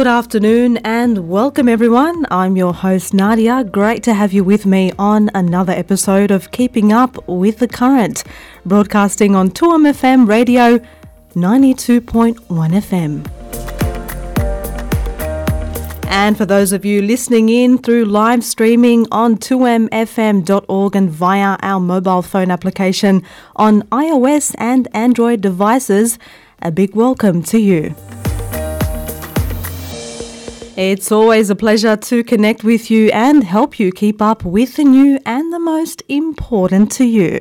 [0.00, 2.24] Good afternoon and welcome everyone.
[2.30, 3.64] I'm your host Nadia.
[3.64, 8.24] Great to have you with me on another episode of Keeping Up with the Current,
[8.64, 10.78] broadcasting on 2MFM Radio
[11.34, 13.26] 92.1 FM.
[16.06, 21.78] And for those of you listening in through live streaming on 2mfm.org and via our
[21.78, 23.22] mobile phone application
[23.54, 26.18] on iOS and Android devices,
[26.62, 27.94] a big welcome to you.
[30.76, 34.84] It's always a pleasure to connect with you and help you keep up with the
[34.84, 37.40] new and the most important to you.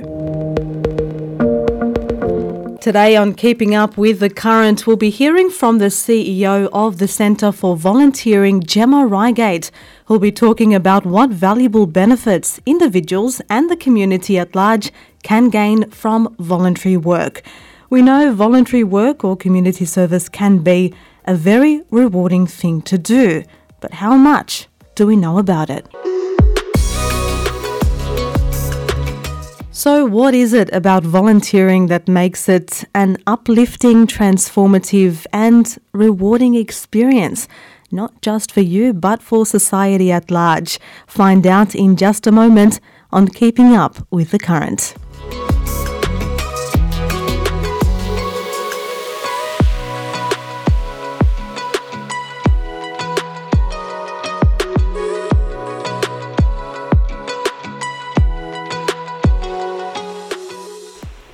[2.82, 7.08] Today on Keeping Up with the Current, we'll be hearing from the CEO of the
[7.08, 9.70] Centre for Volunteering, Gemma Rygate,
[10.06, 15.88] who'll be talking about what valuable benefits individuals and the community at large can gain
[15.92, 17.44] from voluntary work.
[17.92, 20.94] We know voluntary work or community service can be
[21.26, 23.44] a very rewarding thing to do.
[23.82, 25.88] But how much do we know about it?
[29.72, 37.48] So, what is it about volunteering that makes it an uplifting, transformative, and rewarding experience?
[37.90, 40.80] Not just for you, but for society at large.
[41.08, 44.96] Find out in just a moment on Keeping Up with the Current.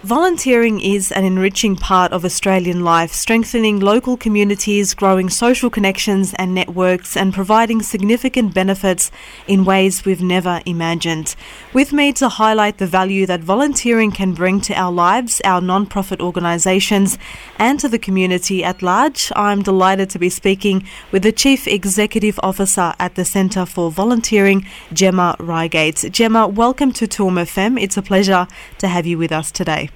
[0.06, 6.54] Volunteering is an enriching part of Australian life, strengthening local communities, growing social connections and
[6.54, 9.10] networks, and providing significant benefits
[9.48, 11.36] in ways we've never imagined.
[11.74, 15.88] With me to highlight the value that volunteering can bring to our lives, our non
[15.88, 17.18] profit organisations,
[17.58, 22.40] and to the community at large, I'm delighted to be speaking with the Chief Executive
[22.44, 26.12] Officer at the Centre for Volunteering, Gemma Rygate.
[26.12, 27.82] Gemma, welcome to 2MFM.
[27.82, 29.90] It's a pleasure to have you with us today.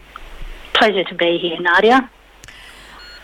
[0.74, 2.10] Pleasure to be here, Nadia.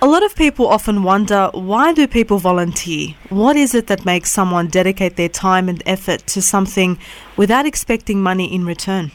[0.01, 3.15] A lot of people often wonder why do people volunteer?
[3.29, 6.99] What is it that makes someone dedicate their time and effort to something
[7.37, 9.11] without expecting money in return?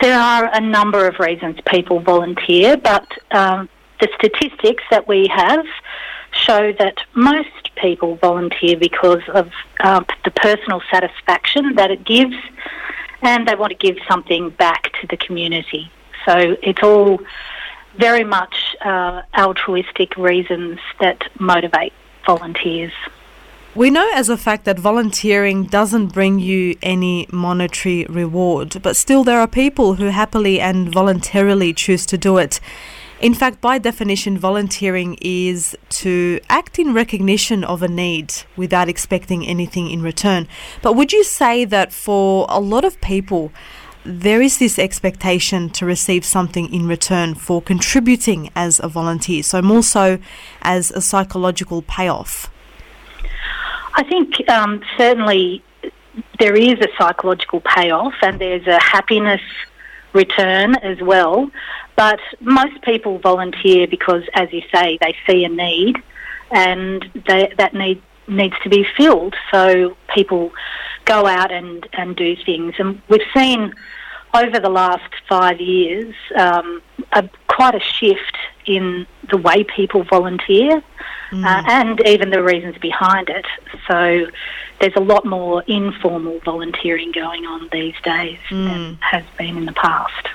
[0.00, 3.68] There are a number of reasons people volunteer, but um,
[4.00, 5.64] the statistics that we have
[6.32, 12.36] show that most people volunteer because of uh, the personal satisfaction that it gives
[13.22, 15.90] and they want to give something back to the community.
[16.26, 17.20] So it's all
[17.96, 21.94] very much uh, altruistic reasons that motivate
[22.26, 22.92] volunteers.
[23.74, 29.22] We know as a fact that volunteering doesn't bring you any monetary reward, but still
[29.22, 32.58] there are people who happily and voluntarily choose to do it.
[33.20, 39.46] In fact, by definition, volunteering is to act in recognition of a need without expecting
[39.46, 40.48] anything in return.
[40.82, 43.52] But would you say that for a lot of people,
[44.06, 49.60] there is this expectation to receive something in return for contributing as a volunteer, so
[49.60, 50.18] more so
[50.62, 52.50] as a psychological payoff?
[53.94, 55.62] I think um, certainly
[56.38, 59.40] there is a psychological payoff and there's a happiness
[60.12, 61.50] return as well.
[61.96, 65.96] But most people volunteer because, as you say, they see a need
[66.50, 69.34] and they, that need needs to be filled.
[69.52, 70.52] So people
[71.04, 72.74] go out and, and do things.
[72.78, 73.72] And we've seen
[74.36, 76.82] over the last five years um,
[77.12, 78.36] a, quite a shift
[78.66, 80.82] in the way people volunteer
[81.30, 81.44] mm.
[81.44, 83.46] uh, and even the reasons behind it.
[83.88, 84.26] So
[84.80, 88.64] there's a lot more informal volunteering going on these days mm.
[88.66, 90.28] than has been in the past.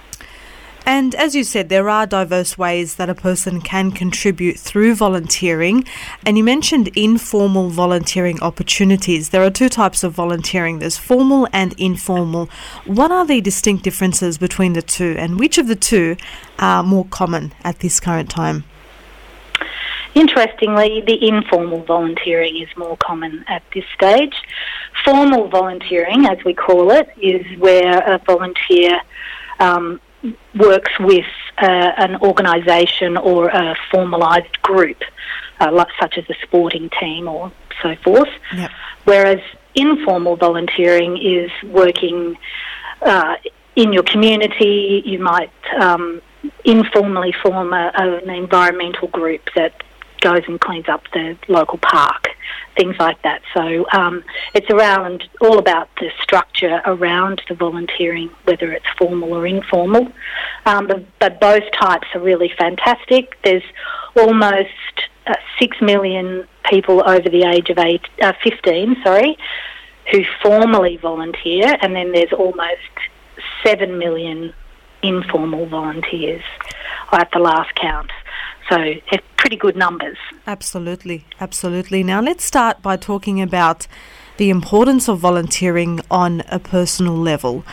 [0.86, 5.86] And as you said, there are diverse ways that a person can contribute through volunteering.
[6.26, 9.30] And you mentioned informal volunteering opportunities.
[9.30, 12.50] There are two types of volunteering there's formal and informal.
[12.86, 16.18] What are the distinct differences between the two, and which of the two
[16.60, 18.64] are more common at this current time?
[20.14, 24.34] Interestingly, the informal volunteering is more common at this stage.
[25.06, 29.00] Formal volunteering, as we call it, is where a volunteer
[29.60, 30.02] um,
[30.56, 31.26] works with
[31.58, 31.66] uh,
[31.98, 35.02] an organisation or a formalised group,
[35.60, 37.52] uh, such as a sporting team or
[37.82, 38.30] so forth.
[38.56, 38.72] Yep.
[39.06, 39.40] Whereas
[39.76, 42.38] informal volunteering is working
[43.02, 43.36] uh,
[43.76, 45.02] in your community.
[45.06, 46.22] You might um,
[46.66, 49.74] informally form a, an environmental group that
[50.22, 52.30] goes and cleans up the local park,
[52.78, 53.42] things like that.
[53.54, 54.24] So um,
[54.54, 60.08] it's around all about the structure around the volunteering, whether it's formal or informal.
[60.66, 63.38] Um, but, but both types are really fantastic.
[63.44, 63.64] There's
[64.16, 64.70] almost
[65.28, 69.38] uh, 6 million people over the age of eight, uh, 15, sorry,
[70.12, 72.80] who formally volunteer, and then there's almost
[73.64, 74.54] 7 million
[75.04, 76.44] informal volunteers
[77.12, 78.12] at the last count.
[78.72, 80.18] So it's pretty good numbers.
[80.48, 82.04] Absolutely, absolutely.
[82.04, 83.86] Now let's start by talking about
[84.38, 87.66] the importance of volunteering on a personal level.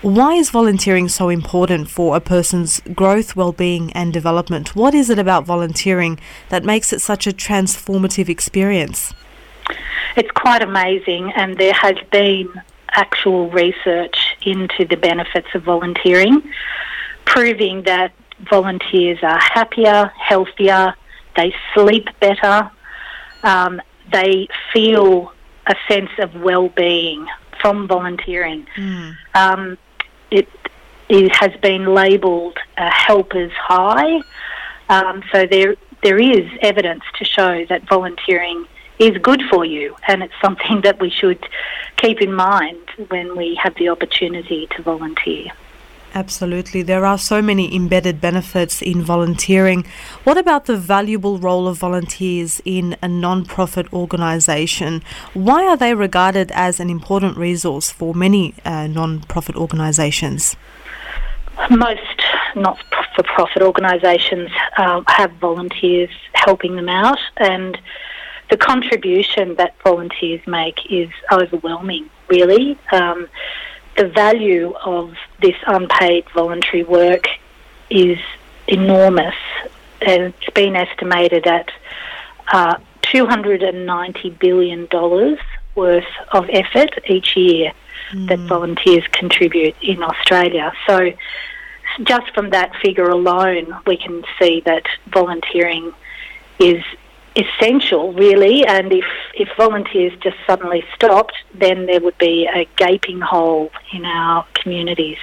[0.00, 4.74] Why is volunteering so important for a person's growth, well-being and development?
[4.74, 6.18] What is it about volunteering
[6.48, 9.12] that makes it such a transformative experience?
[10.16, 12.48] It's quite amazing and there has been
[12.92, 16.40] actual research into the benefits of volunteering,
[17.26, 20.94] proving that volunteers are happier, healthier,
[21.36, 22.70] they sleep better,
[23.42, 23.80] um,
[24.12, 25.32] they feel
[25.66, 27.26] a sense of well-being
[27.60, 28.66] from volunteering.
[28.76, 29.16] Mm.
[29.34, 29.78] Um,
[30.30, 30.48] it,
[31.08, 34.20] it has been labelled a helper's high,
[34.88, 38.66] um, so there there is evidence to show that volunteering
[38.98, 41.44] is good for you, and it's something that we should
[41.96, 42.78] keep in mind
[43.08, 45.50] when we have the opportunity to volunteer.
[46.16, 46.80] Absolutely.
[46.80, 49.84] There are so many embedded benefits in volunteering.
[50.24, 55.02] What about the valuable role of volunteers in a non profit organisation?
[55.34, 60.56] Why are they regarded as an important resource for many uh, non profit organisations?
[61.68, 62.22] Most
[62.54, 62.78] not
[63.14, 64.48] for profit organisations
[64.78, 67.78] uh, have volunteers helping them out, and
[68.48, 72.78] the contribution that volunteers make is overwhelming, really.
[72.90, 73.28] Um,
[73.96, 77.26] the value of this unpaid voluntary work
[77.90, 78.18] is
[78.66, 79.34] enormous.
[80.02, 81.70] And it's been estimated at
[82.52, 84.88] uh, $290 billion
[85.74, 87.72] worth of effort each year
[88.10, 88.28] mm.
[88.28, 90.72] that volunteers contribute in Australia.
[90.86, 91.12] So,
[92.02, 95.94] just from that figure alone, we can see that volunteering
[96.58, 96.82] is
[97.36, 98.64] essential, really.
[98.66, 99.04] And if,
[99.34, 105.18] if volunteers just suddenly stopped, then there would be a gaping hole in our communities.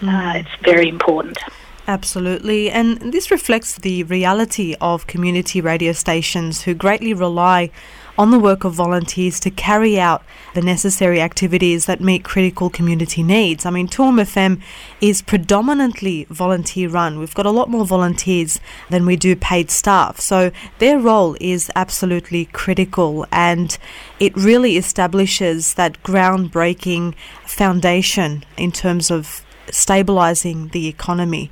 [0.00, 0.08] Mm.
[0.08, 1.38] Uh, it's very important.
[1.86, 2.70] Absolutely.
[2.70, 7.70] And this reflects the reality of community radio stations who greatly rely
[8.18, 10.22] on the work of volunteers to carry out
[10.54, 13.64] the necessary activities that meet critical community needs.
[13.64, 14.60] I mean, 2MFM
[15.00, 17.18] is predominantly volunteer run.
[17.18, 18.60] We've got a lot more volunteers
[18.90, 20.20] than we do paid staff.
[20.20, 23.76] So their role is absolutely critical and
[24.20, 27.14] it really establishes that groundbreaking
[27.46, 31.50] foundation in terms of stabilizing the economy.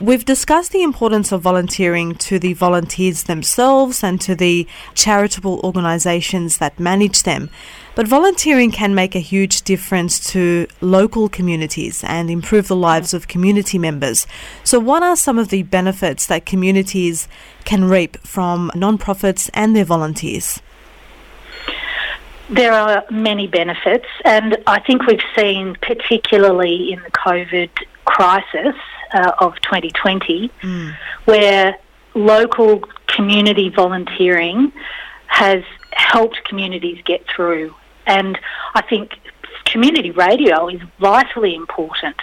[0.00, 6.56] We've discussed the importance of volunteering to the volunteers themselves and to the charitable organisations
[6.56, 7.50] that manage them.
[7.94, 13.28] But volunteering can make a huge difference to local communities and improve the lives of
[13.28, 14.26] community members.
[14.64, 17.28] So, what are some of the benefits that communities
[17.66, 20.62] can reap from non-profits and their volunteers?
[22.48, 27.68] There are many benefits, and I think we've seen, particularly in the COVID
[28.06, 28.74] crisis,
[29.12, 30.96] uh, of 2020, mm.
[31.24, 31.76] where
[32.14, 34.72] local community volunteering
[35.26, 35.62] has
[35.92, 37.74] helped communities get through.
[38.06, 38.38] And
[38.74, 39.12] I think
[39.64, 42.16] community radio is vitally important,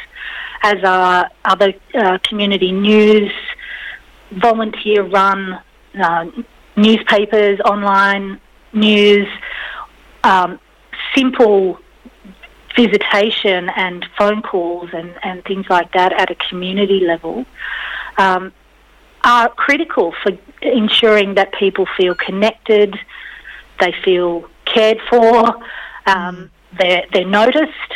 [0.63, 3.31] as are other uh, community news,
[4.31, 5.59] volunteer run
[6.01, 6.25] uh,
[6.75, 8.39] newspapers, online
[8.73, 9.27] news,
[10.23, 10.59] um,
[11.15, 11.79] simple
[12.77, 17.45] visitation and phone calls and, and things like that at a community level
[18.17, 18.53] um,
[19.23, 20.31] are critical for
[20.61, 22.95] ensuring that people feel connected,
[23.79, 25.55] they feel cared for,
[26.05, 27.91] um, they're, they're noticed.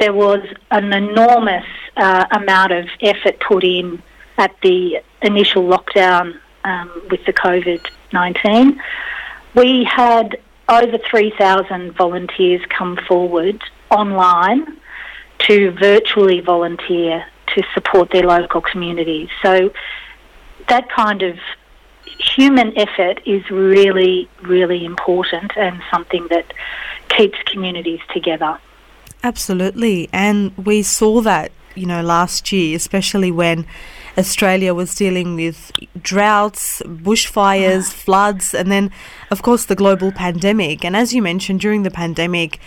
[0.00, 4.02] There was an enormous uh, amount of effort put in
[4.38, 8.80] at the initial lockdown um, with the COVID 19.
[9.54, 14.78] We had over 3,000 volunteers come forward online
[15.38, 17.24] to virtually volunteer
[17.54, 19.28] to support their local communities.
[19.42, 19.70] So
[20.68, 21.38] that kind of
[22.18, 26.52] human effort is really, really important and something that
[27.08, 28.58] keeps communities together.
[29.22, 30.08] Absolutely.
[30.12, 33.66] And we saw that, you know, last year, especially when
[34.16, 38.90] Australia was dealing with droughts, bushfires, floods, and then,
[39.30, 40.84] of course, the global pandemic.
[40.84, 42.58] And as you mentioned, during the pandemic,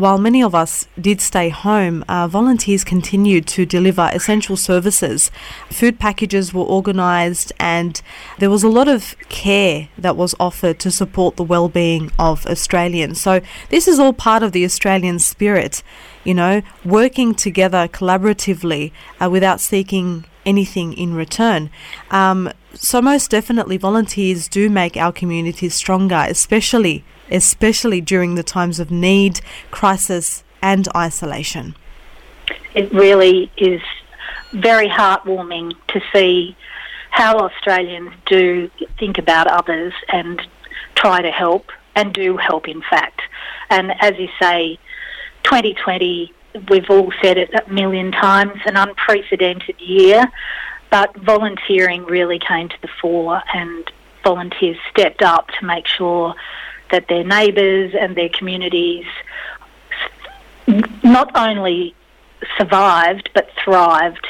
[0.00, 5.30] while many of us did stay home, uh, volunteers continued to deliver essential services.
[5.68, 8.00] Food packages were organised, and
[8.38, 13.20] there was a lot of care that was offered to support the well-being of Australians.
[13.20, 15.82] So this is all part of the Australian spirit,
[16.24, 18.92] you know, working together collaboratively
[19.22, 21.70] uh, without seeking anything in return.
[22.10, 28.80] Um, So most definitely volunteers do make our communities stronger, especially especially during the times
[28.80, 31.74] of need, crisis and isolation.
[32.74, 33.80] It really is
[34.52, 36.56] very heartwarming to see
[37.10, 40.40] how Australians do think about others and
[40.94, 43.20] try to help and do help in fact.
[43.68, 44.78] And as you say,
[45.44, 46.32] 2020
[46.68, 50.30] we've all said it a million times, an unprecedented year,
[50.90, 53.90] but volunteering really came to the fore and
[54.24, 56.34] volunteers stepped up to make sure
[56.90, 59.06] that their neighbours and their communities
[61.02, 61.94] not only
[62.56, 64.26] survived but thrived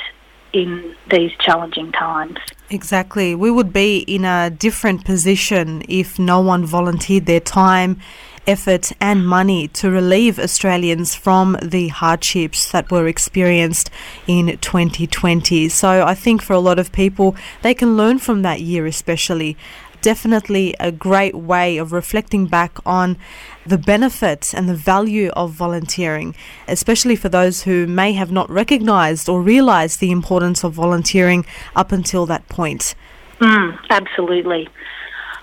[0.52, 2.38] in these challenging times.
[2.70, 3.34] Exactly.
[3.34, 8.00] We would be in a different position if no one volunteered their time
[8.46, 13.90] effort and money to relieve Australians from the hardships that were experienced
[14.26, 15.68] in 2020.
[15.68, 19.56] So I think for a lot of people, they can learn from that year, especially.
[20.02, 23.16] Definitely a great way of reflecting back on
[23.66, 26.34] the benefits and the value of volunteering,
[26.66, 31.44] especially for those who may have not recognised or realised the importance of volunteering
[31.76, 32.94] up until that point.
[33.40, 34.68] Mm, absolutely.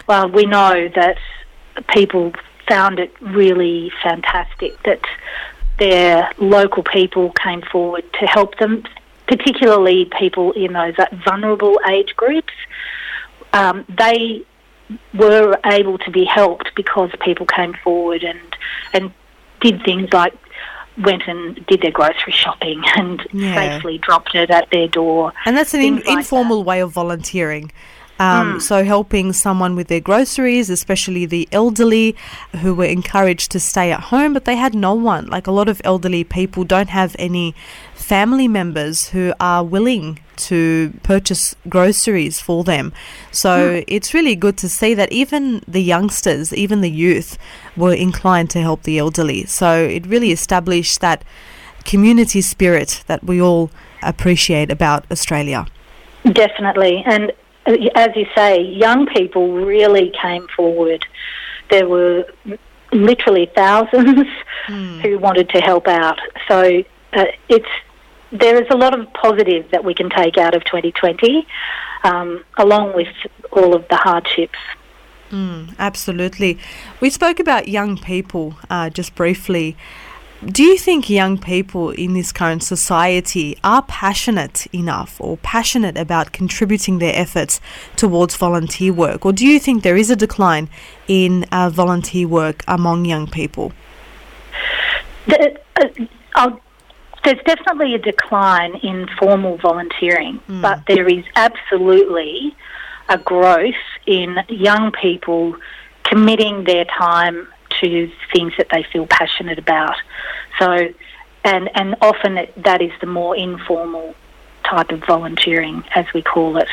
[0.07, 1.17] Well, we know that
[1.89, 2.33] people
[2.67, 5.01] found it really fantastic that
[5.79, 8.83] their local people came forward to help them,
[9.27, 12.53] particularly people in those vulnerable age groups.
[13.53, 14.45] Um, they
[15.13, 18.39] were able to be helped because people came forward and
[18.93, 19.11] and
[19.59, 20.33] did things like
[20.97, 23.53] went and did their grocery shopping and yeah.
[23.77, 25.33] safely dropped it at their door.
[25.45, 26.67] And that's an in, like informal that.
[26.67, 27.71] way of volunteering.
[28.19, 28.61] Um, mm.
[28.61, 32.15] So, helping someone with their groceries, especially the elderly
[32.61, 35.27] who were encouraged to stay at home, but they had no one.
[35.27, 37.53] Like a lot of elderly people don't have any
[37.93, 42.93] family members who are willing to purchase groceries for them.
[43.31, 43.83] So, mm.
[43.87, 47.37] it's really good to see that even the youngsters, even the youth,
[47.75, 49.45] were inclined to help the elderly.
[49.45, 51.23] So, it really established that
[51.85, 53.71] community spirit that we all
[54.03, 55.65] appreciate about Australia.
[56.33, 57.03] Definitely.
[57.05, 57.31] And
[57.95, 61.05] as you say, young people really came forward.
[61.69, 62.25] There were
[62.91, 64.27] literally thousands
[64.67, 65.01] mm.
[65.01, 66.19] who wanted to help out.
[66.47, 66.83] So
[67.13, 67.67] uh, it's
[68.31, 71.47] there is a lot of positive that we can take out of 2020,
[72.03, 73.07] um, along with
[73.51, 74.59] all of the hardships.
[75.31, 76.57] Mm, absolutely.
[76.99, 79.75] We spoke about young people uh, just briefly.
[80.45, 86.31] Do you think young people in this current society are passionate enough or passionate about
[86.31, 87.59] contributing their efforts
[87.95, 89.25] towards volunteer work?
[89.25, 90.69] Or do you think there is a decline
[91.07, 93.73] in uh, volunteer work among young people?
[95.25, 95.59] The,
[96.35, 96.51] uh,
[97.23, 100.61] there's definitely a decline in formal volunteering, mm.
[100.61, 102.55] but there is absolutely
[103.09, 103.73] a growth
[104.05, 105.55] in young people
[106.03, 107.47] committing their time
[107.81, 109.95] to things that they feel passionate about.
[110.59, 110.89] So,
[111.43, 114.15] and and often that is the more informal
[114.63, 116.69] type of volunteering, as we call it.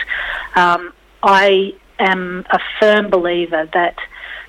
[0.54, 0.92] Um,
[1.22, 3.96] I am a firm believer that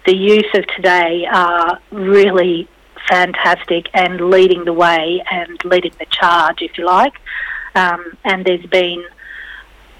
[0.05, 2.67] the youth of today are really
[3.07, 7.13] fantastic and leading the way and leading the charge, if you like.
[7.75, 9.03] Um, and there's been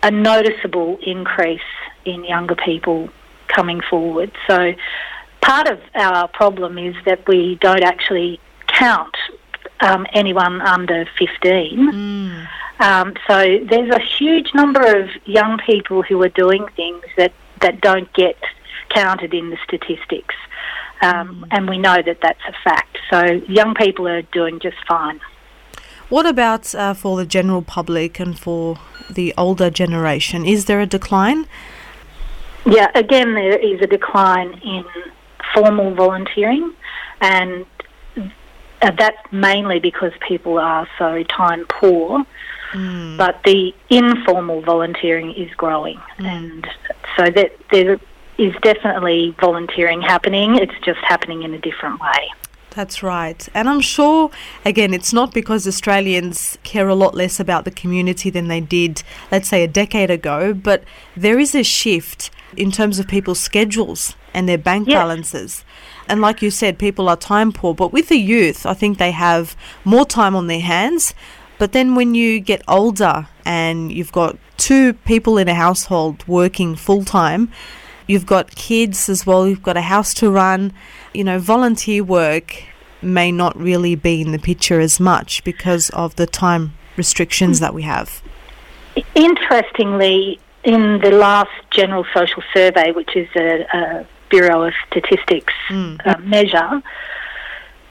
[0.02, 1.60] a noticeable increase
[2.06, 3.10] in younger people
[3.48, 4.32] coming forward.
[4.48, 4.74] So
[5.46, 9.16] part of our problem is that we don't actually count
[9.82, 11.94] um, anyone under 15.
[11.94, 12.48] Mm.
[12.80, 17.80] Um, so there's a huge number of young people who are doing things that, that
[17.82, 18.38] don't get
[18.90, 20.36] counted in the statistics.
[21.02, 21.48] Um, mm.
[21.52, 22.98] And we know that that's a fact.
[23.10, 25.22] So young people are doing just fine.
[26.10, 28.78] What about uh, for the general public and for
[29.10, 30.46] the older generation?
[30.46, 31.48] Is there a decline?
[32.66, 34.84] Yeah, again, there is a decline in
[35.56, 36.74] formal volunteering,
[37.22, 37.66] and
[38.18, 42.26] uh, that's mainly because people are so time poor.
[42.74, 43.18] Mm.
[43.18, 46.26] But the informal volunteering is growing, mm.
[46.26, 46.68] and
[47.18, 48.00] so that there
[48.38, 50.56] is definitely volunteering happening.
[50.56, 52.32] It's just happening in a different way.
[52.72, 53.48] That's right.
[53.54, 54.30] And I'm sure,
[54.66, 59.02] again, it's not because Australians care a lot less about the community than they did,
[59.32, 60.84] let's say, a decade ago, but
[61.16, 64.96] there is a shift in terms of people's schedules and their bank yes.
[64.96, 65.66] balances.
[66.08, 69.12] And like you said, people are time poor, but with the youth, I think they
[69.12, 71.16] have more time on their hands.
[71.58, 76.76] But then when you get older and you've got two people in a household working
[76.76, 77.50] full time,
[78.08, 80.74] you've got kids as well, you've got a house to run,
[81.14, 82.62] you know, volunteer work
[83.02, 87.62] may not really be in the picture as much because of the time restrictions mm.
[87.62, 88.22] that we have.
[89.16, 96.00] Interestingly, in the last General Social Survey, which is a, a Bureau of Statistics mm.
[96.06, 96.82] uh, measure,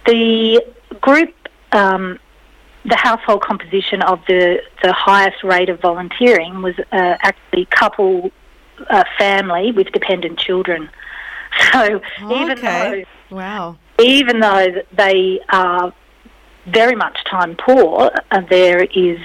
[0.07, 0.65] the
[1.01, 1.35] group,
[1.73, 2.19] um,
[2.85, 8.31] the household composition of the, the highest rate of volunteering was uh, actually couple
[8.91, 10.89] uh, family with dependent children.
[11.73, 13.05] So oh, even okay.
[13.31, 15.95] though wow, even though they are
[16.67, 19.21] very much time poor, uh, there is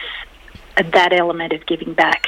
[0.93, 2.27] that element of giving back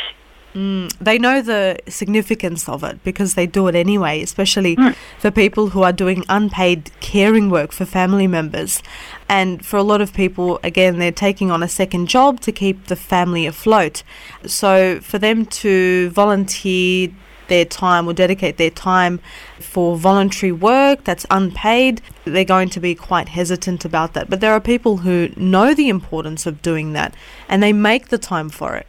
[0.54, 4.96] Mm, they know the significance of it because they do it anyway, especially mm.
[5.18, 8.84] for people who are doing unpaid caring work for family members.
[9.30, 12.88] And for a lot of people, again, they're taking on a second job to keep
[12.88, 14.04] the family afloat.
[14.46, 17.10] So for them to volunteer
[17.48, 19.20] their time or dedicate their time
[19.60, 24.30] for voluntary work that's unpaid, they're going to be quite hesitant about that.
[24.30, 27.14] But there are people who know the importance of doing that
[27.48, 28.88] and they make the time for it.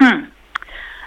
[0.00, 0.30] Hmm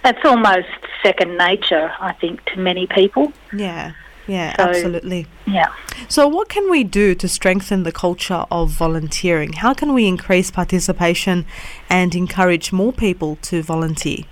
[0.05, 0.67] it's almost
[1.03, 3.33] second nature, I think, to many people.
[3.53, 3.93] Yeah.
[4.27, 5.25] Yeah, so, absolutely.
[5.45, 5.73] Yeah.
[6.09, 9.53] So, what can we do to strengthen the culture of volunteering?
[9.53, 11.45] How can we increase participation
[11.89, 14.25] and encourage more people to volunteer?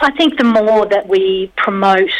[0.00, 2.10] I think the more that we promote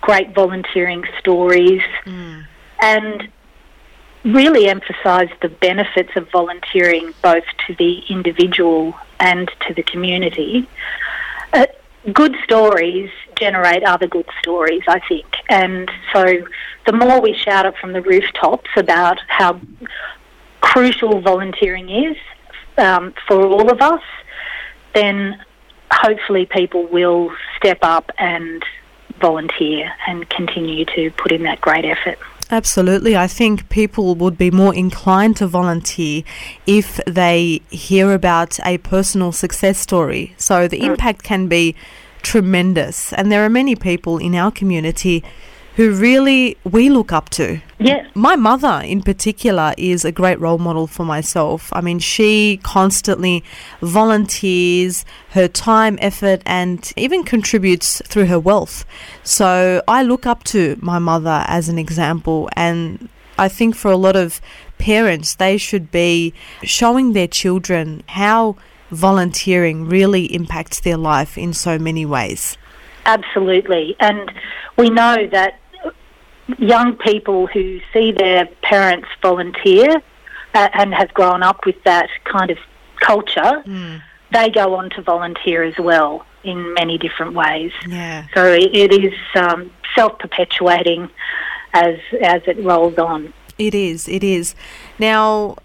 [0.00, 2.44] great volunteering stories mm.
[2.80, 3.28] and
[4.24, 10.66] really emphasise the benefits of volunteering both to the individual and to the community,
[11.54, 11.66] uh,
[12.12, 15.26] good stories generate other good stories, I think.
[15.48, 16.46] And so
[16.86, 19.60] the more we shout it from the rooftops about how
[20.60, 22.16] crucial volunteering is
[22.78, 24.02] um, for all of us,
[24.94, 25.42] then
[25.90, 28.62] hopefully people will step up and
[29.20, 32.18] volunteer and continue to put in that great effort.
[32.54, 33.16] Absolutely.
[33.16, 36.22] I think people would be more inclined to volunteer
[36.68, 40.34] if they hear about a personal success story.
[40.36, 41.74] So the impact can be
[42.22, 43.12] tremendous.
[43.12, 45.24] And there are many people in our community
[45.76, 47.60] who really we look up to.
[47.78, 48.06] Yeah.
[48.14, 51.72] My mother, in particular, is a great role model for myself.
[51.72, 53.42] I mean, she constantly
[53.80, 58.84] volunteers her time, effort, and even contributes through her wealth.
[59.24, 63.96] So I look up to my mother as an example, and I think for a
[63.96, 64.40] lot of
[64.78, 66.32] parents, they should be
[66.62, 68.56] showing their children how
[68.90, 72.56] volunteering really impacts their life in so many ways.
[73.06, 73.96] Absolutely.
[74.00, 74.30] And
[74.76, 75.58] we know that
[76.58, 80.02] young people who see their parents volunteer
[80.54, 82.58] uh, and have grown up with that kind of
[83.00, 84.02] culture, mm.
[84.32, 87.72] they go on to volunteer as well in many different ways.
[87.86, 88.26] Yeah.
[88.34, 91.08] So it, it is um, self-perpetuating
[91.72, 93.32] as as it rolls on.
[93.58, 94.08] It is.
[94.08, 94.54] It is.
[94.98, 95.56] Now.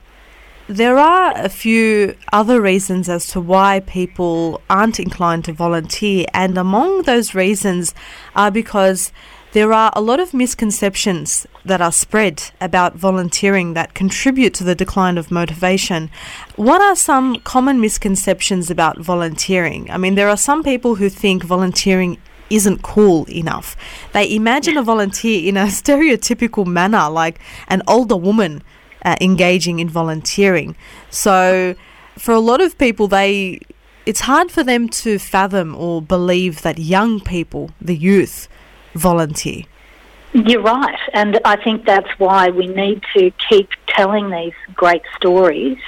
[0.71, 6.59] There are a few other reasons as to why people aren't inclined to volunteer, and
[6.59, 7.95] among those reasons
[8.35, 9.11] are because
[9.51, 14.75] there are a lot of misconceptions that are spread about volunteering that contribute to the
[14.75, 16.11] decline of motivation.
[16.55, 19.89] What are some common misconceptions about volunteering?
[19.89, 23.75] I mean, there are some people who think volunteering isn't cool enough.
[24.13, 28.63] They imagine a volunteer in a stereotypical manner, like an older woman
[29.03, 30.75] uh, engaging in volunteering.
[31.09, 31.75] So,
[32.17, 33.61] for a lot of people, they
[34.05, 38.47] it's hard for them to fathom or believe that young people, the youth,
[38.93, 39.63] volunteer.
[40.33, 45.79] You're right, and I think that's why we need to keep telling these great stories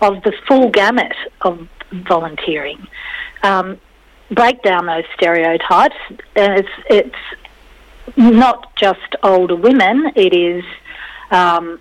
[0.00, 2.86] of the full gamut of volunteering.
[3.42, 3.80] Um,
[4.30, 5.96] break down those stereotypes,
[6.36, 10.12] and it's it's not just older women.
[10.14, 10.64] It is
[11.32, 11.80] um,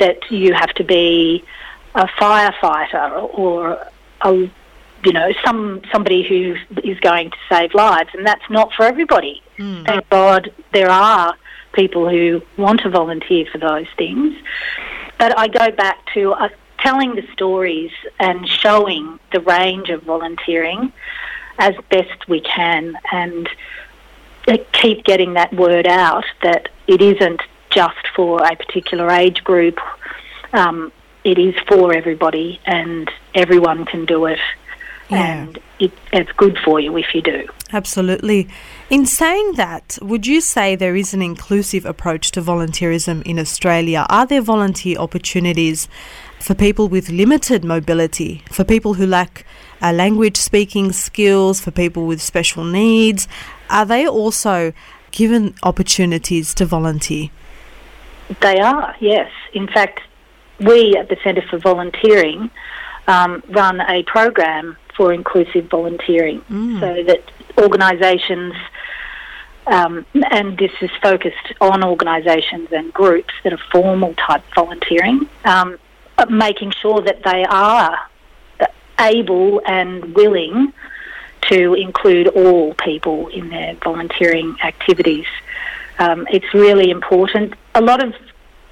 [0.00, 1.44] that you have to be
[1.94, 3.86] a firefighter or
[4.22, 4.50] a
[5.04, 9.42] you know, some somebody who is going to save lives, and that's not for everybody.
[9.58, 9.86] Mm.
[9.86, 11.36] Thank God there are
[11.72, 14.36] people who want to volunteer for those things.
[15.18, 20.92] But I go back to uh, telling the stories and showing the range of volunteering
[21.58, 23.48] as best we can, and
[24.48, 27.40] uh, keep getting that word out that it isn't
[27.70, 29.78] just for a particular age group.
[30.52, 34.40] Um, it is for everybody, and everyone can do it
[35.08, 35.42] yeah.
[35.42, 37.46] and it, it's good for you if you do.
[37.72, 38.48] Absolutely.
[38.90, 44.06] In saying that, would you say there is an inclusive approach to volunteerism in Australia?
[44.08, 45.88] Are there volunteer opportunities
[46.38, 49.44] for people with limited mobility, for people who lack
[49.82, 53.26] uh, language speaking skills, for people with special needs?
[53.70, 54.72] Are they also
[55.10, 57.30] given opportunities to volunteer?
[58.40, 59.30] They are, yes.
[59.52, 60.00] In fact,
[60.60, 62.50] we at the Centre for Volunteering
[63.06, 66.80] um, run a program for inclusive volunteering mm.
[66.80, 67.22] so that
[67.58, 68.54] organisations,
[69.66, 75.78] um, and this is focused on organisations and groups that are formal type volunteering, um,
[76.28, 77.98] making sure that they are
[79.00, 80.72] able and willing
[81.42, 85.26] to include all people in their volunteering activities.
[85.98, 87.54] Um, it's really important.
[87.74, 88.14] A lot of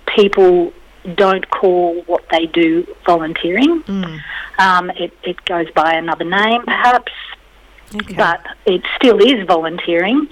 [0.07, 0.73] people
[1.15, 3.83] don't call what they do volunteering.
[3.85, 4.21] Mm.
[4.59, 7.13] Um, it, it, goes by another name, perhaps,
[7.95, 8.15] okay.
[8.15, 10.29] but it still is volunteering,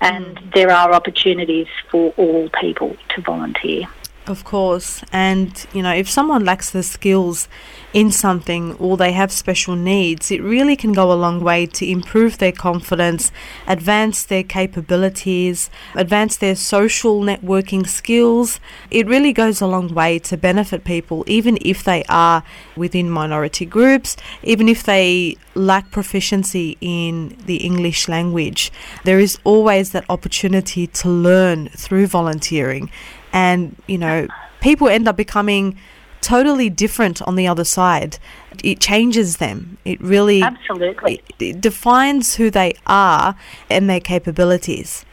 [0.00, 0.54] and mm.
[0.54, 3.86] there are opportunities for all people to volunteer.
[4.26, 5.02] Of course.
[5.12, 7.46] And, you know, if someone lacks the skills
[7.92, 11.86] in something or they have special needs, it really can go a long way to
[11.86, 13.30] improve their confidence,
[13.66, 18.60] advance their capabilities, advance their social networking skills.
[18.90, 22.42] It really goes a long way to benefit people, even if they are
[22.76, 28.72] within minority groups, even if they lack proficiency in the English language.
[29.04, 32.90] There is always that opportunity to learn through volunteering
[33.34, 34.26] and you know
[34.62, 35.76] people end up becoming
[36.22, 38.18] totally different on the other side.
[38.62, 39.76] It changes them.
[39.84, 41.20] It really absolutely.
[41.28, 43.36] it, it defines who they are
[43.68, 45.04] and their capabilities.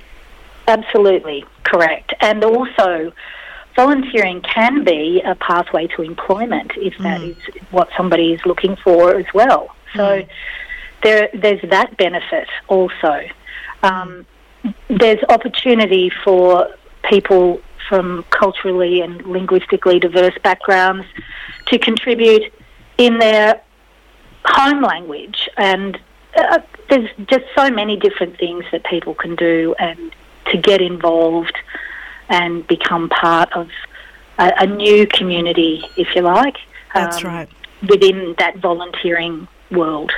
[0.70, 1.44] Absolutely.
[1.66, 2.14] Correct.
[2.22, 3.12] And also
[3.76, 7.32] volunteering can be a pathway to employment if that mm.
[7.32, 7.38] is
[7.72, 9.76] what somebody is looking for as well.
[9.96, 10.30] So mm.
[11.04, 13.28] there there's that benefit also.
[13.84, 14.26] Um,
[14.90, 16.70] there's opportunity for
[17.10, 21.06] people from culturally and linguistically diverse backgrounds
[21.68, 22.54] to contribute
[22.98, 23.62] in their
[24.46, 25.50] home language.
[25.58, 26.00] And
[26.36, 30.14] uh, there's just so many different things that people can do and
[30.52, 31.58] to get involved
[32.30, 33.70] and become part of
[34.40, 36.58] a, a new community, if you like.
[36.94, 37.50] That's um, right.
[37.88, 40.12] Within that volunteering world.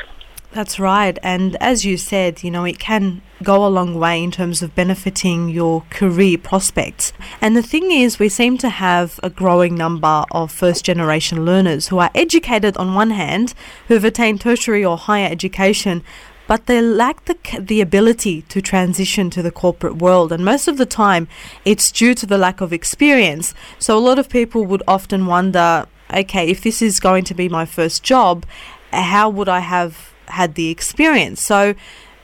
[0.53, 1.17] That's right.
[1.23, 4.75] And as you said, you know, it can go a long way in terms of
[4.75, 7.11] benefiting your career prospects.
[7.41, 11.87] And the thing is, we seem to have a growing number of first generation learners
[11.87, 13.55] who are educated on one hand,
[13.87, 16.03] who have attained tertiary or higher education,
[16.45, 20.31] but they lack the, the ability to transition to the corporate world.
[20.31, 21.27] And most of the time,
[21.65, 23.55] it's due to the lack of experience.
[23.79, 27.49] So a lot of people would often wonder okay, if this is going to be
[27.49, 28.45] my first job,
[28.91, 31.41] how would I have had the experience.
[31.41, 31.75] So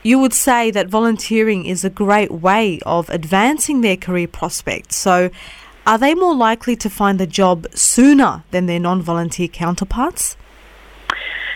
[0.02, 4.96] you would say that volunteering is a great way of advancing their career prospects.
[4.96, 5.30] So
[5.86, 10.36] are they more likely to find a job sooner than their non volunteer counterparts?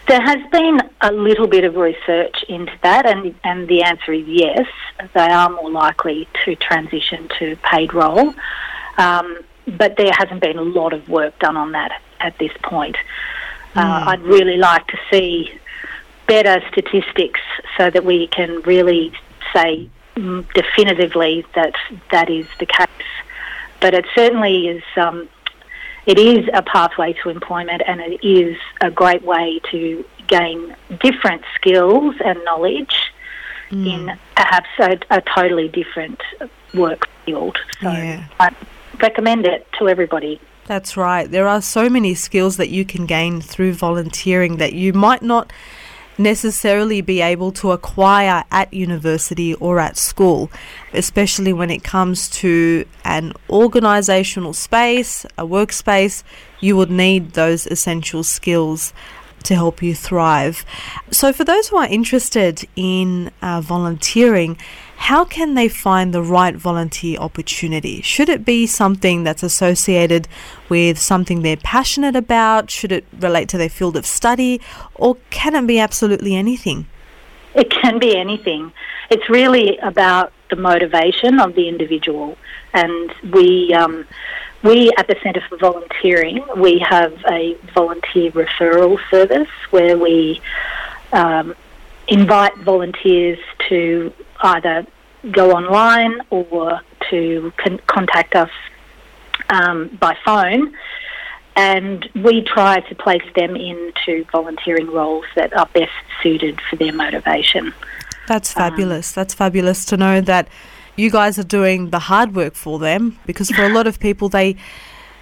[0.06, 4.26] There has been a little bit of research into that, and, and the answer is
[4.26, 4.66] yes.
[5.14, 8.34] They are more likely to transition to paid role,
[8.98, 12.96] um, but there hasn't been a lot of work done on that at this point.
[13.74, 14.06] Uh, mm.
[14.08, 15.58] I'd really like to see
[16.26, 17.40] better statistics
[17.76, 19.12] so that we can really
[19.52, 21.74] say mm, definitively that
[22.10, 22.88] that is the case.
[23.80, 24.82] But it certainly is.
[24.96, 25.28] Um,
[26.06, 31.42] it is a pathway to employment, and it is a great way to gain different
[31.54, 32.94] skills and knowledge
[33.70, 33.86] mm.
[33.86, 36.20] in perhaps a, a, totally different
[36.74, 37.56] work field.
[37.80, 38.26] So yeah.
[38.38, 38.54] I
[39.00, 40.40] recommend it to everybody.
[40.66, 41.30] That's right.
[41.30, 45.52] There are so many skills that you can gain through volunteering that you might not
[46.18, 50.50] necessarily be able to acquire at university or at school,
[50.92, 56.22] especially when it comes to an organizational space, a workspace.
[56.60, 58.92] You would need those essential skills
[59.44, 60.64] to help you thrive.
[61.10, 64.56] So, for those who are interested in uh, volunteering,
[65.04, 68.00] how can they find the right volunteer opportunity?
[68.00, 70.26] Should it be something that's associated
[70.70, 72.70] with something they're passionate about?
[72.70, 74.62] Should it relate to their field of study?
[74.94, 76.86] Or can it be absolutely anything?
[77.54, 78.72] It can be anything.
[79.10, 82.38] It's really about the motivation of the individual.
[82.72, 84.06] And we, um,
[84.62, 90.40] we at the Centre for Volunteering, we have a volunteer referral service where we
[91.12, 91.54] um,
[92.08, 93.38] invite volunteers
[93.68, 94.86] to either
[95.32, 98.50] go online or to con- contact us
[99.50, 100.74] um, by phone.
[101.56, 106.92] And we try to place them into volunteering roles that are best suited for their
[106.92, 107.72] motivation.
[108.26, 109.16] That's um, fabulous.
[109.16, 110.48] Um, That's fabulous to know that
[110.96, 114.28] you guys are doing the hard work for them because for a lot of people,
[114.28, 114.56] they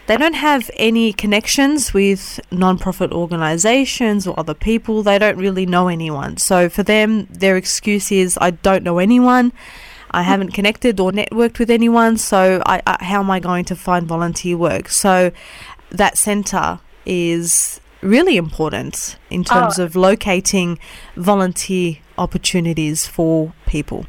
[0.07, 5.03] they don't have any connections with non-profit organizations or other people.
[5.03, 6.39] They don't really know anyone.
[6.39, 9.53] So for them, their excuse is, I don't know anyone.
[10.13, 12.17] I haven't connected or networked with anyone.
[12.17, 14.89] So I, I, how am I going to find volunteer work?
[14.89, 15.33] So
[15.91, 19.85] that centre is really important in terms oh.
[19.85, 20.79] of locating
[21.17, 24.05] volunteer opportunities for people?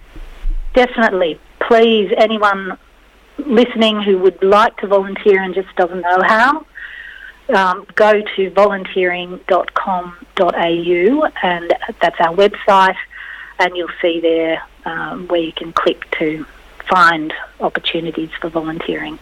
[0.74, 1.40] Definitely.
[1.68, 2.78] Please, anyone
[3.38, 6.66] listening who would like to volunteer and just doesn't know how,
[7.56, 12.98] um, go to volunteering.com.au and that's our website,
[13.60, 16.46] and you'll see there um, where you can click to
[16.90, 19.20] find opportunities for volunteering.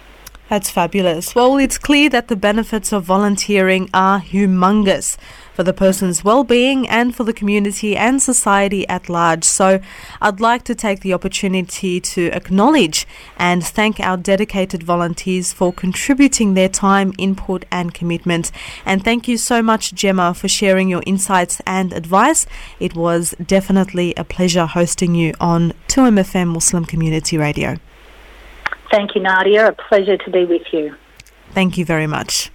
[0.49, 1.33] That's fabulous.
[1.33, 5.17] Well, it's clear that the benefits of volunteering are humongous
[5.61, 9.43] for the person's well-being and for the community and society at large.
[9.43, 9.79] So,
[10.19, 13.05] I'd like to take the opportunity to acknowledge
[13.37, 18.51] and thank our dedicated volunteers for contributing their time, input and commitment.
[18.87, 22.47] And thank you so much Gemma for sharing your insights and advice.
[22.79, 27.75] It was definitely a pleasure hosting you on 2MFM Muslim Community Radio.
[28.89, 29.67] Thank you, Nadia.
[29.67, 30.95] A pleasure to be with you.
[31.51, 32.49] Thank you very much.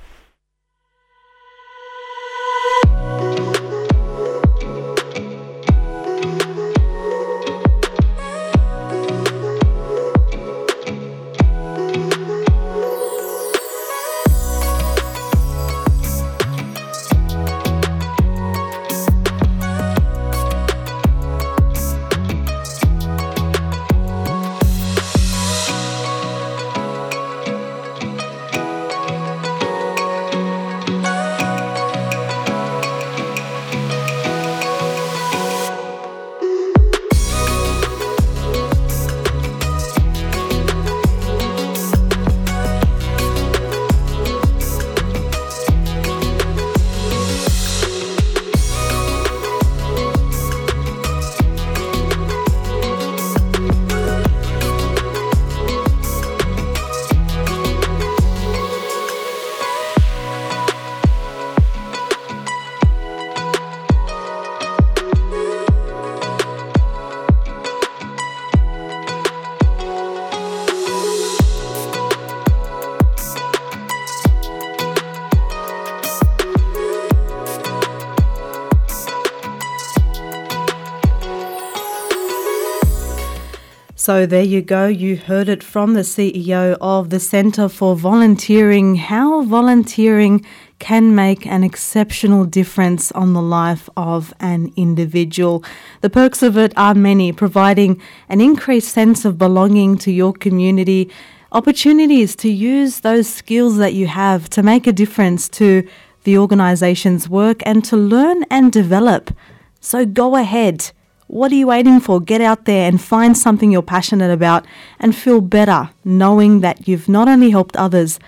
[84.07, 84.87] So there you go.
[84.87, 90.47] You heard it from the CEO of the Centre for Volunteering how volunteering
[90.79, 95.65] can make an exceptional difference on the life of an individual.
[96.03, 101.11] The perks of it are many, providing an increased sense of belonging to your community,
[101.51, 105.85] opportunities to use those skills that you have to make a difference to
[106.23, 109.33] the organisation's work and to learn and develop.
[109.81, 110.93] So go ahead
[111.29, 112.21] what are you waiting for?
[112.21, 114.65] Get out there and find something you're passionate about
[115.01, 118.21] and feel better knowing that you've not only helped others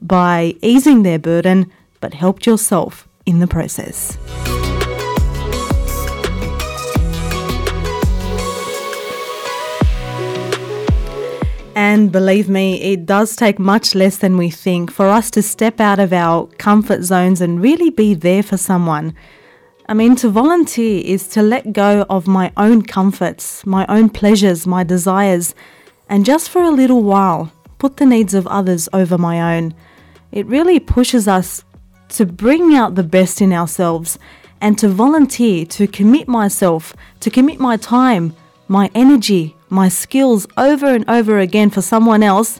[0.00, 4.16] by easing their burden, but helped yourself in the process.
[11.76, 15.80] And believe me, it does take much less than we think for us to step
[15.80, 19.12] out of our comfort zones and really be there for someone.
[19.86, 24.66] I mean, to volunteer is to let go of my own comforts, my own pleasures,
[24.66, 25.54] my desires,
[26.08, 29.74] and just for a little while put the needs of others over my own.
[30.32, 31.64] It really pushes us
[32.10, 34.18] to bring out the best in ourselves
[34.58, 38.34] and to volunteer, to commit myself, to commit my time,
[38.68, 42.58] my energy, my skills over and over again for someone else.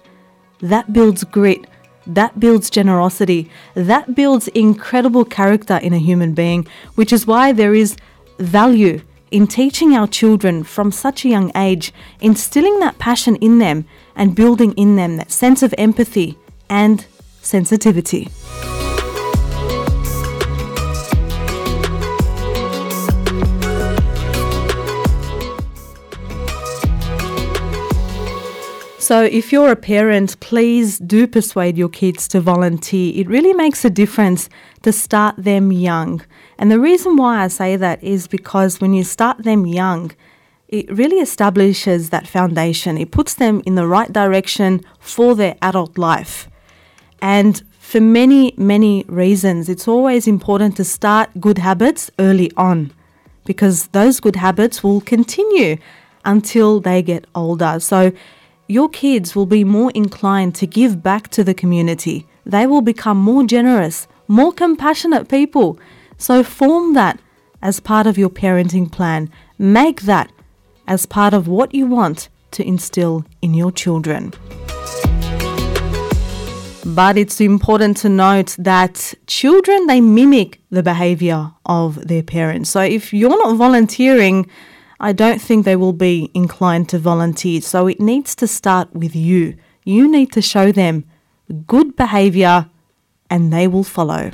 [0.60, 1.64] That builds grit
[2.06, 3.50] that builds generosity.
[3.74, 7.96] That builds incredible character in a human being, which is why there is
[8.38, 13.84] value in teaching our children from such a young age, instilling that passion in them
[14.14, 16.38] and building in them that sense of empathy
[16.68, 17.06] and
[17.40, 18.28] sensitivity.
[29.04, 33.12] So, if you're a parent, please do persuade your kids to volunteer.
[33.14, 34.48] It really makes a difference
[34.80, 36.22] to start them young.
[36.56, 40.12] And the reason why I say that is because when you start them young,
[40.68, 42.96] it really establishes that foundation.
[42.96, 46.48] It puts them in the right direction for their adult life.
[47.20, 52.90] And for many, many reasons, it's always important to start good habits early on
[53.44, 55.76] because those good habits will continue
[56.24, 57.78] until they get older.
[57.80, 58.10] So,
[58.66, 62.27] your kids will be more inclined to give back to the community.
[62.46, 65.79] They will become more generous, more compassionate people.
[66.16, 67.20] So form that
[67.61, 69.31] as part of your parenting plan.
[69.59, 70.31] Make that
[70.87, 74.33] as part of what you want to instill in your children.
[76.87, 82.70] But it's important to note that children they mimic the behavior of their parents.
[82.70, 84.46] So if you're not volunteering,
[85.00, 87.61] I don't think they will be inclined to volunteer.
[87.61, 89.57] So it needs to start with you.
[89.85, 91.04] You need to show them
[91.66, 92.70] good behavior
[93.28, 94.30] and they will follow.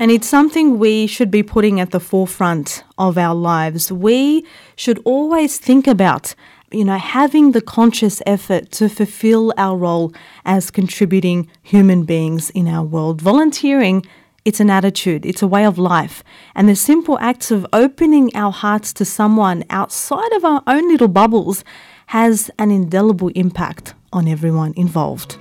[0.00, 3.92] And it's something we should be putting at the forefront of our lives.
[3.92, 6.34] We should always think about,
[6.70, 10.14] you know, having the conscious effort to fulfill our role
[10.46, 13.20] as contributing human beings in our world.
[13.20, 14.06] Volunteering,
[14.44, 16.24] it's an attitude, it's a way of life.
[16.54, 21.08] And the simple acts of opening our hearts to someone outside of our own little
[21.08, 21.62] bubbles
[22.06, 25.36] has an indelible impact on everyone involved.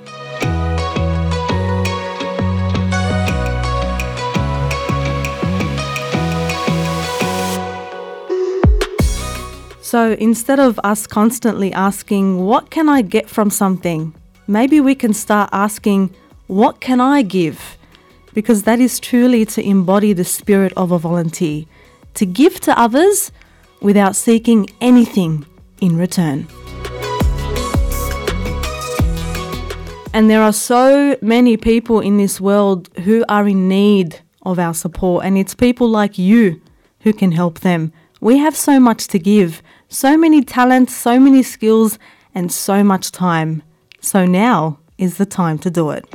[9.82, 14.14] So instead of us constantly asking, What can I get from something?
[14.46, 16.14] maybe we can start asking,
[16.48, 17.79] What can I give?
[18.34, 21.66] Because that is truly to embody the spirit of a volunteer,
[22.14, 23.32] to give to others
[23.82, 25.46] without seeking anything
[25.82, 26.48] in return.
[30.14, 34.74] And there are so many people in this world who are in need of our
[34.74, 36.62] support, and it's people like you
[37.02, 37.94] who can help them.
[38.20, 42.00] We have so much to give, so many talents, so many skills,
[42.34, 43.64] and so much time.
[44.02, 46.06] So now is the time to do it.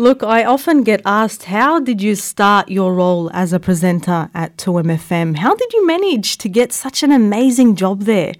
[0.00, 4.56] Look, I often get asked, how did you start your role as a presenter at
[4.56, 5.38] 2MFM?
[5.38, 8.34] How did you manage to get such an amazing job there?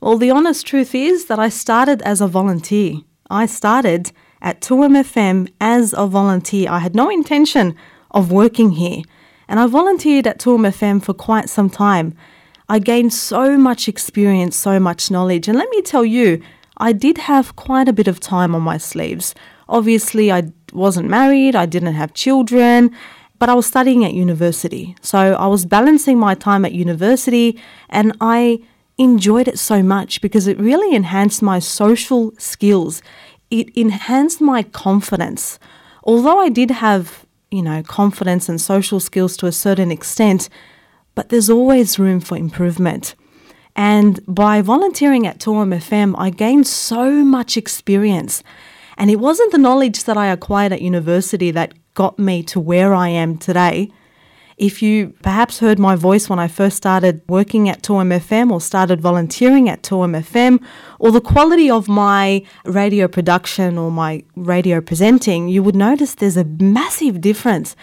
[0.00, 3.02] Well, the honest truth is that I started as a volunteer.
[3.28, 6.70] I started at 2MFM as a volunteer.
[6.70, 7.76] I had no intention
[8.10, 9.02] of working here,
[9.46, 12.16] and I volunteered at 2MFM for quite some time.
[12.66, 16.40] I gained so much experience, so much knowledge, and let me tell you,
[16.78, 19.34] I did have quite a bit of time on my sleeves.
[19.68, 22.90] Obviously, I wasn't married, I didn't have children,
[23.38, 24.96] but I was studying at university.
[25.00, 28.60] So I was balancing my time at university and I
[28.96, 33.02] enjoyed it so much because it really enhanced my social skills
[33.50, 35.58] it enhanced my confidence.
[36.02, 40.48] Although I did have, you know, confidence and social skills to a certain extent,
[41.14, 43.14] but there's always room for improvement.
[43.76, 48.42] And by volunteering at 2MFM, I gained so much experience.
[48.96, 52.94] And it wasn't the knowledge that I acquired at university that got me to where
[52.94, 53.90] I am today.
[54.56, 59.00] If you perhaps heard my voice when I first started working at 2MFM or started
[59.00, 60.64] volunteering at 2MFM,
[61.00, 66.36] or the quality of my radio production or my radio presenting, you would notice there's
[66.36, 67.74] a massive difference.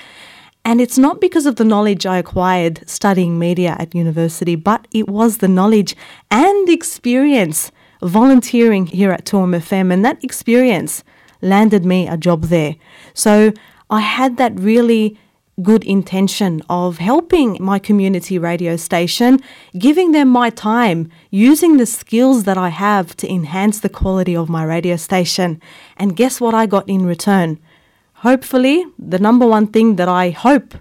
[0.63, 5.09] And it's not because of the knowledge I acquired studying media at university, but it
[5.09, 5.95] was the knowledge
[6.29, 7.71] and experience
[8.01, 9.91] volunteering here at 2MFM.
[9.93, 11.03] And that experience
[11.41, 12.75] landed me a job there.
[13.13, 13.53] So
[13.89, 15.17] I had that really
[15.61, 19.39] good intention of helping my community radio station,
[19.77, 24.49] giving them my time, using the skills that I have to enhance the quality of
[24.49, 25.61] my radio station.
[25.97, 27.59] And guess what I got in return?
[28.15, 30.75] Hopefully, the number one thing that I hope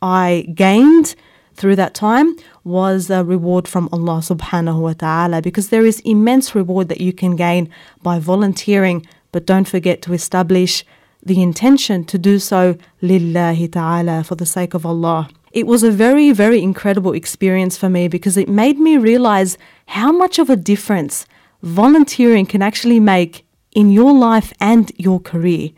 [0.00, 1.14] I gained
[1.62, 6.56] through that time was a reward from Allah subhanahu wa ta'ala because there is immense
[6.56, 7.70] reward that you can gain
[8.02, 10.84] by volunteering, but don't forget to establish
[11.22, 15.28] the intention to do so lillahi ta'ala for the sake of Allah.
[15.52, 20.10] It was a very, very incredible experience for me because it made me realize how
[20.10, 21.26] much of a difference
[21.62, 25.70] volunteering can actually make in your life and your career.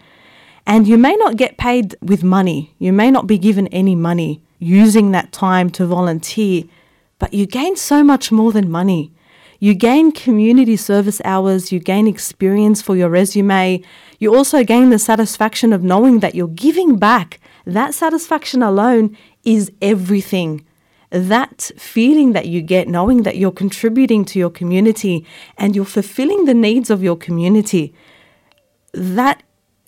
[0.67, 4.41] And you may not get paid with money, you may not be given any money
[4.65, 6.65] using that time to volunteer,
[7.19, 9.13] but you gain so much more than money.
[9.61, 13.83] You gain community service hours, you gain experience for your resume,
[14.19, 17.41] you also gain the satisfaction of knowing that you're giving back.
[17.67, 20.65] That satisfaction alone is everything.
[21.11, 26.47] That feeling that you get knowing that you're contributing to your community and you're fulfilling
[26.47, 27.95] the needs of your community,
[28.93, 29.43] that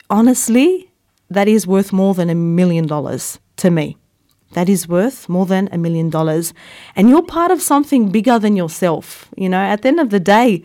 [0.08, 0.90] honestly,
[1.28, 3.96] that is worth more than a million dollars to me
[4.52, 6.54] that is worth more than a million dollars.
[6.94, 9.28] And you're part of something bigger than yourself.
[9.36, 10.62] You know, at the end of the day,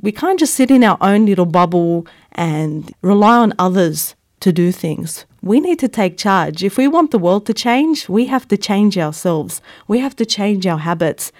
[0.00, 4.72] we can't just sit in our own little bubble and rely on others to do
[4.72, 5.24] things.
[5.42, 6.62] We need to take charge.
[6.62, 9.62] If we want the world to change, we have to change ourselves.
[9.88, 11.32] We have to change our habits.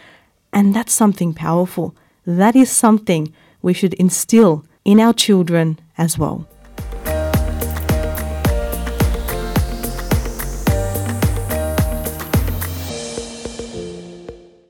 [0.52, 1.94] And that's something powerful.
[2.26, 6.46] That is something we should instill in our children as well.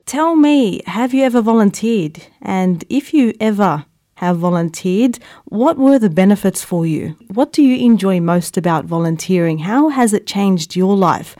[0.05, 2.27] Tell me, have you ever volunteered?
[2.41, 3.85] And if you ever
[4.15, 5.19] have volunteered.
[5.45, 7.15] What were the benefits for you?
[7.33, 9.59] What do you enjoy most about volunteering?
[9.59, 11.35] How has it changed your life?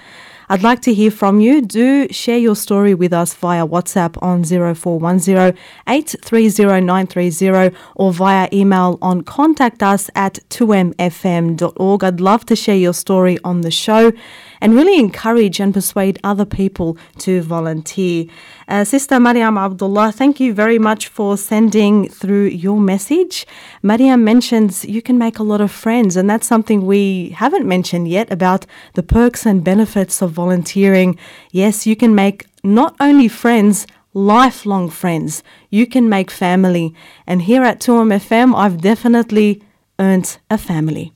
[0.47, 1.61] I'd like to hear from you.
[1.61, 5.57] Do share your story with us via WhatsApp on 0410
[5.87, 12.03] 830930 or via email on contact us at 2mfm.org.
[12.03, 14.11] I'd love to share your story on the show
[14.65, 18.25] and really encourage and persuade other people to volunteer.
[18.67, 23.45] Uh, Sister Mariam Abdullah, thank you very much for sending through your message.
[23.83, 28.07] Mariam mentions you can make a lot of friends, and that's something we haven't mentioned
[28.07, 31.15] yet about the perks and benefits of volunteering.
[31.51, 33.85] Yes, you can make not only friends,
[34.15, 35.43] lifelong friends.
[35.69, 36.95] You can make family.
[37.27, 39.61] And here at 2MFM, I've definitely
[39.99, 41.14] earned a family.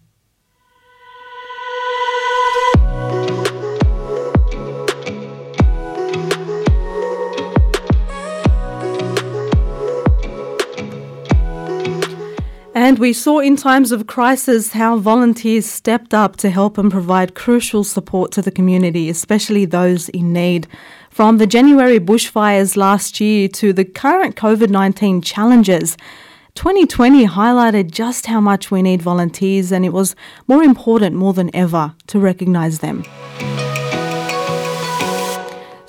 [12.81, 17.35] And we saw in times of crisis how volunteers stepped up to help and provide
[17.35, 20.65] crucial support to the community, especially those in need.
[21.09, 25.97] From the January bushfires last year to the current COVID 19 challenges,
[26.55, 30.15] 2020 highlighted just how much we need volunteers, and it was
[30.47, 33.03] more important more than ever to recognise them.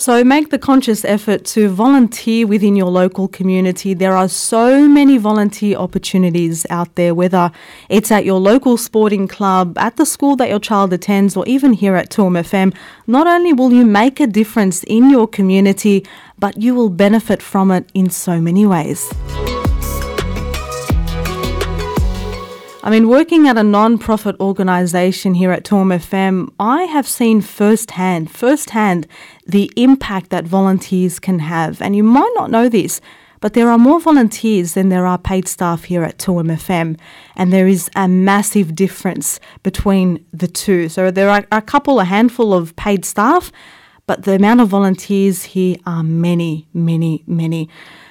[0.00, 3.92] So make the conscious effort to volunteer within your local community.
[3.92, 7.52] There are so many volunteer opportunities out there, whether
[7.90, 11.74] it's at your local sporting club, at the school that your child attends, or even
[11.74, 12.74] here at 2MFM.
[13.06, 16.06] Not only will you make a difference in your community,
[16.38, 19.12] but you will benefit from it in so many ways.
[22.82, 29.06] I mean, working at a non-profit organisation here at 2MFM, I have seen firsthand, firsthand,
[29.46, 31.82] the impact that volunteers can have.
[31.82, 33.02] And you might not know this,
[33.40, 36.98] but there are more volunteers than there are paid staff here at 2MFM.
[37.36, 40.88] And there is a massive difference between the two.
[40.88, 43.52] So there are a couple, a handful of paid staff,
[44.06, 47.68] but the amount of volunteers here are many, many, many.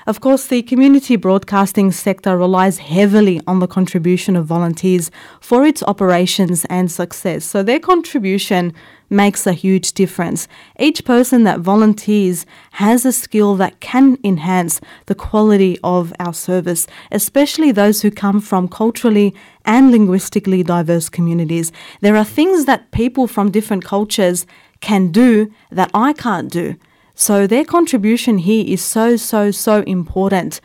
[0.10, 5.84] Of course, the community broadcasting sector relies heavily on the contribution of volunteers for its
[5.84, 7.46] operations and success.
[7.46, 8.74] So their contribution
[9.12, 10.48] makes a huge difference.
[10.80, 16.88] Each person that volunteers has a skill that can enhance the quality of our service,
[17.12, 21.72] especially those who come from culturally and linguistically diverse communities.
[22.02, 24.48] There are things that people from different cultures
[24.82, 26.78] can do that I can't do.
[27.20, 30.62] So their contribution here is so, so, so important.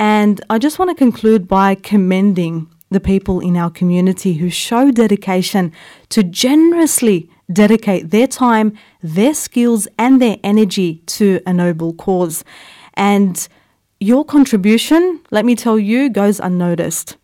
[0.00, 4.90] And I just want to conclude by commending the people in our community who show
[4.90, 5.70] dedication
[6.08, 8.72] to generously dedicate their time,
[9.02, 12.42] their skills, and their energy to a noble cause.
[12.94, 13.46] And
[14.00, 17.18] your contribution, let me tell you, goes unnoticed.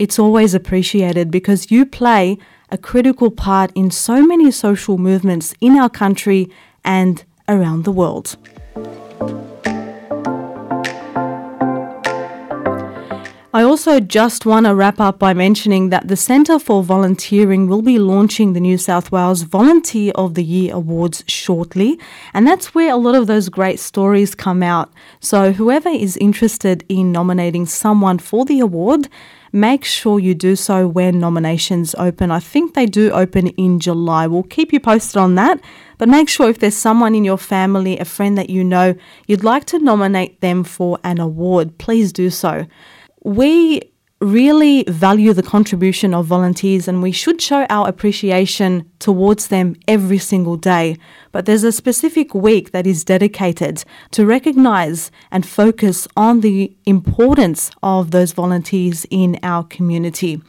[0.00, 2.36] It's always appreciated because you play
[2.68, 6.50] a critical part in so many social movements in our country
[6.84, 8.36] and around the world.
[13.54, 17.82] I also just want to wrap up by mentioning that the Centre for Volunteering will
[17.82, 22.00] be launching the New South Wales Volunteer of the Year Awards shortly,
[22.32, 24.90] and that's where a lot of those great stories come out.
[25.20, 29.10] So, whoever is interested in nominating someone for the award,
[29.52, 32.30] make sure you do so when nominations open.
[32.30, 34.26] I think they do open in July.
[34.28, 35.60] We'll keep you posted on that.
[36.02, 38.96] But make sure if there's someone in your family, a friend that you know,
[39.28, 42.66] you'd like to nominate them for an award, please do so.
[43.22, 43.82] We
[44.20, 50.18] really value the contribution of volunteers and we should show our appreciation towards them every
[50.18, 50.96] single day.
[51.30, 57.70] But there's a specific week that is dedicated to recognize and focus on the importance
[57.80, 60.42] of those volunteers in our community.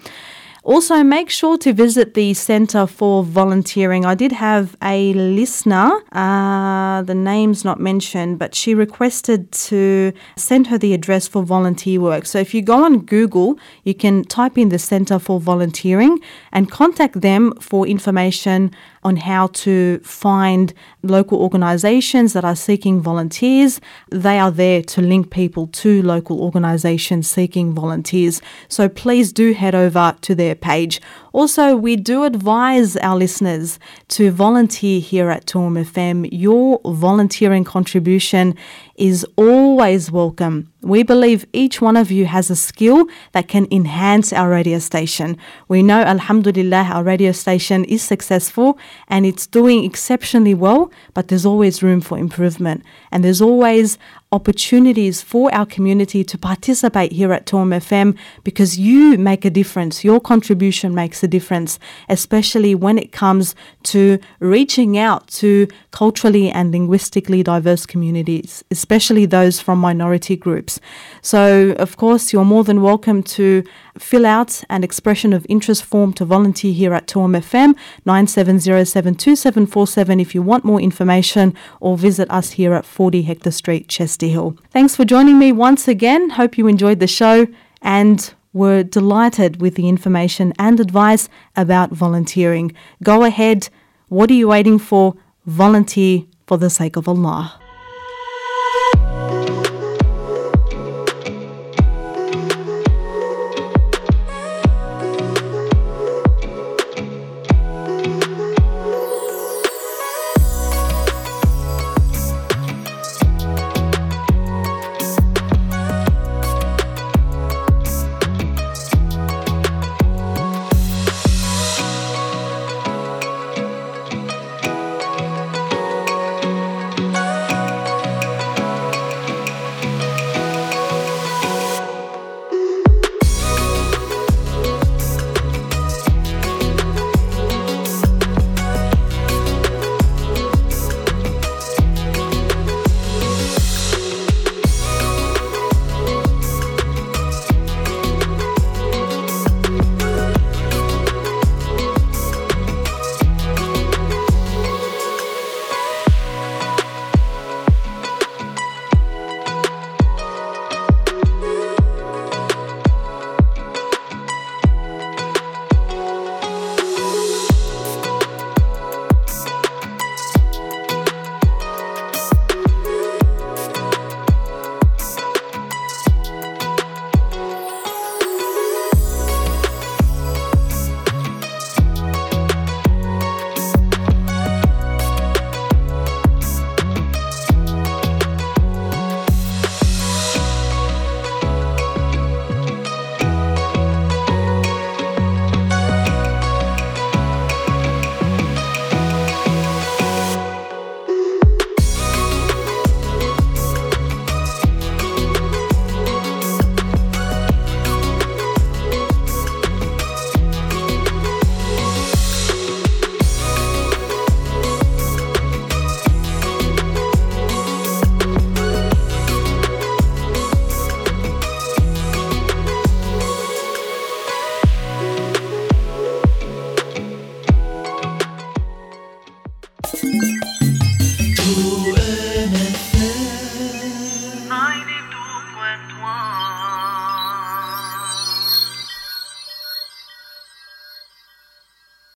[0.66, 4.05] Also, make sure to visit the Centre for Volunteering.
[4.05, 10.68] I did have a listener, uh, the name's not mentioned, but she requested to send
[10.68, 12.26] her the address for volunteer work.
[12.26, 16.22] So if you go on Google, you can type in the Centre for Volunteering
[16.53, 18.72] and contact them for information
[19.04, 23.82] on how to find local organisations that are seeking volunteers.
[24.10, 28.41] They are there to link people to local organisations seeking volunteers.
[28.68, 31.01] So please do head over to their page.
[31.34, 36.30] Also, we do advise our listeners to volunteer here at 2MFM.
[36.32, 38.56] Your volunteering contribution
[38.96, 40.72] is always welcome.
[40.82, 45.38] We believe each one of you has a skill that can enhance our radio station.
[45.68, 48.78] We know, Alhamdulillah, our radio station is successful
[49.08, 52.84] and it's doing exceptionally well, but there's always room for improvement.
[53.12, 53.98] And there's always
[54.34, 60.04] opportunities for our community to participate here at 2MFM because you make a difference.
[60.04, 61.78] Your contribution makes a difference,
[62.10, 63.54] especially when it comes
[63.84, 70.80] to reaching out to culturally and linguistically diverse communities, especially those from minority groups.
[71.22, 73.64] So, of course, you're more than welcome to
[74.00, 77.76] fill out an expression of interest form to volunteer here at 2MFM
[78.08, 84.22] 97072747 if you want more information or visit us here at 40 Hector Street, Chester
[84.30, 84.57] Hill.
[84.71, 86.32] Thanks for joining me once again.
[86.32, 87.47] Hope you enjoyed the show
[87.82, 92.74] and were delighted with the information and advice about volunteering.
[93.01, 93.69] Go ahead.
[94.09, 95.15] What are you waiting for?
[95.45, 97.59] Volunteer for the sake of Allah.